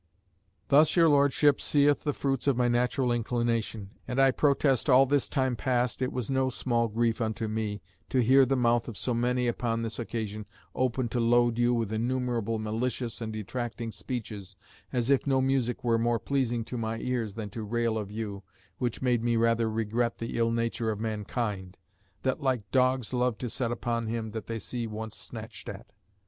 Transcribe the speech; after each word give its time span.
"Thus 0.69 0.95
your 0.95 1.07
Lordship 1.07 1.61
seeth 1.61 2.03
the 2.03 2.11
fruits 2.11 2.47
of 2.47 2.57
my 2.57 2.67
natural 2.67 3.11
inclination; 3.11 3.91
and 4.07 4.19
I 4.19 4.31
protest 4.31 4.89
all 4.89 5.05
this 5.05 5.29
time 5.29 5.55
past 5.55 6.01
it 6.01 6.11
was 6.11 6.27
no 6.31 6.49
small 6.49 6.87
grief 6.87 7.21
unto 7.21 7.47
me 7.47 7.83
to 8.09 8.23
hear 8.23 8.43
the 8.43 8.55
mouth 8.55 8.87
of 8.87 8.97
so 8.97 9.13
many 9.13 9.47
upon 9.47 9.83
this 9.83 9.99
occasion 9.99 10.47
open 10.73 11.07
to 11.09 11.19
load 11.19 11.59
you 11.59 11.75
with 11.75 11.93
innumerable 11.93 12.57
malicious 12.57 13.21
and 13.21 13.31
detracting 13.31 13.91
speeches, 13.91 14.55
as 14.91 15.11
if 15.11 15.27
no 15.27 15.39
music 15.39 15.83
were 15.83 15.99
more 15.99 16.17
pleasing 16.17 16.65
to 16.65 16.79
my 16.79 16.97
ears 16.97 17.35
than 17.35 17.51
to 17.51 17.61
rail 17.61 17.95
of 17.95 18.09
you, 18.09 18.41
which 18.79 19.03
made 19.03 19.23
me 19.23 19.35
rather 19.37 19.69
regret 19.69 20.17
the 20.17 20.35
ill 20.35 20.49
nature 20.49 20.89
of 20.89 20.99
mankind, 20.99 21.77
that 22.23 22.41
like 22.41 22.71
dogs 22.71 23.13
love 23.13 23.37
to 23.37 23.51
set 23.51 23.71
upon 23.71 24.07
him 24.07 24.31
that 24.31 24.47
they 24.47 24.57
see 24.57 24.87
once 24.87 25.15
snatched 25.15 25.69
at. 25.69 25.91